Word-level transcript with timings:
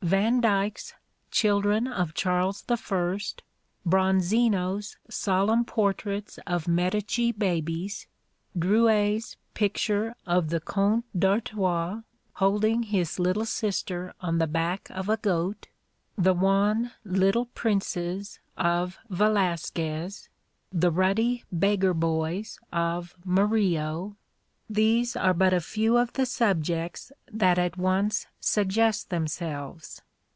Vandyck's 0.00 0.94
"Children 1.32 1.86
of 1.86 2.14
Charles 2.14 2.64
I"; 2.68 3.00
Bronzino's 3.84 4.96
solemn 5.10 5.64
portraits 5.66 6.38
of 6.46 6.66
Medici 6.68 7.30
babies; 7.30 8.06
Drouais' 8.58 9.36
picture 9.52 10.14
of 10.24 10.48
the 10.48 10.60
Comte 10.60 11.04
d'Artois 11.18 12.02
holding 12.34 12.84
his 12.84 13.18
little 13.18 13.44
sister 13.44 14.14
on 14.20 14.38
the 14.38 14.46
back 14.46 14.88
of 14.90 15.10
a 15.10 15.18
goat; 15.18 15.66
the 16.16 16.32
wan 16.32 16.92
little 17.04 17.44
princes 17.46 18.38
of 18.56 18.96
Velasquez; 19.10 20.28
the 20.72 20.90
ruddy 20.92 21.44
beggar 21.52 21.92
boys 21.92 22.58
of 22.72 23.14
Murillo 23.26 24.14
these 24.70 25.16
are 25.16 25.32
but 25.32 25.54
a 25.54 25.62
few 25.62 25.96
of 25.96 26.12
the 26.12 26.26
subjects 26.26 27.10
that 27.32 27.58
at 27.58 27.78
once 27.78 28.26
suggest 28.38 29.08
themselves. 29.08 30.02